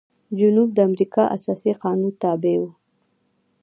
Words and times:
جنوب 0.39 0.69
د 0.73 0.77
امریکا 0.89 1.23
اساسي 1.35 1.71
قانون 1.83 2.13
تابع 2.21 2.55
و. 2.59 2.63